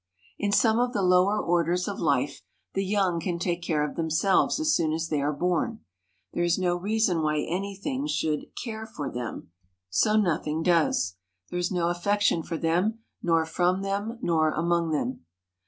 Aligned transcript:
In 0.39 0.51
some 0.51 0.79
of 0.79 0.93
the 0.93 1.03
lower 1.03 1.39
orders 1.39 1.87
of 1.87 1.99
life 1.99 2.41
the 2.73 2.83
young 2.83 3.19
can 3.19 3.37
take 3.37 3.61
care 3.61 3.87
of 3.87 3.95
themselves 3.95 4.59
as 4.59 4.73
soon 4.73 4.93
as 4.93 5.09
they 5.09 5.21
are 5.21 5.31
born. 5.31 5.81
There 6.33 6.43
is 6.43 6.57
no 6.57 6.75
reason 6.75 7.21
why 7.21 7.41
anything 7.41 8.07
should 8.07 8.47
"care 8.63 8.87
for" 8.87 9.11
them, 9.11 9.51
so 9.91 10.15
nothing 10.15 10.63
does. 10.63 11.17
There 11.51 11.59
is 11.59 11.69
no 11.69 11.89
affection 11.89 12.41
for 12.41 12.57
them 12.57 13.03
nor 13.21 13.45
from 13.45 13.83
them 13.83 14.17
nor 14.23 14.49
among 14.49 14.89
them. 14.89 15.23